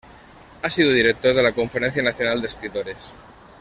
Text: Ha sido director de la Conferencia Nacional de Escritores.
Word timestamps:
Ha 0.63 0.67
sido 0.67 0.93
director 0.93 1.35
de 1.35 1.43
la 1.43 1.51
Conferencia 1.51 2.01
Nacional 2.01 2.41
de 2.41 2.47
Escritores. 2.47 3.13